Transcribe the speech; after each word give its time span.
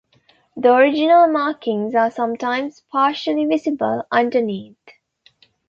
The 0.57 0.73
original 0.73 1.27
markings 1.27 1.93
are 1.93 2.09
sometimes 2.09 2.81
partially 2.91 3.45
visible 3.45 4.03
underneath. 4.11 4.79